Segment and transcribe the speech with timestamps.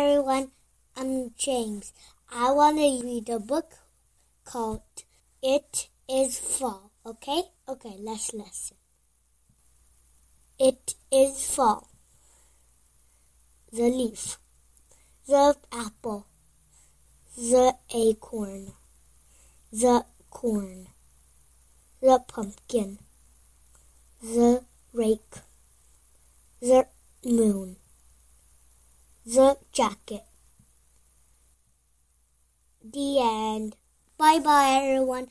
[0.00, 0.50] everyone.
[0.96, 1.92] I'm James.
[2.32, 3.74] I want to read a book
[4.46, 4.80] called
[5.42, 6.90] It Is Fall.
[7.04, 7.42] Okay?
[7.68, 8.78] Okay, let's listen.
[10.58, 11.90] It is fall.
[13.70, 14.38] The leaf,
[15.28, 16.26] the apple,
[17.36, 18.72] the acorn,
[19.70, 20.86] the corn,
[22.00, 22.98] the pumpkin,
[24.22, 24.64] the
[24.94, 25.34] rake,
[26.62, 26.86] the
[27.22, 27.59] moon,
[29.34, 30.24] the jacket.
[32.82, 33.76] The end.
[34.18, 35.28] Bye bye, everyone.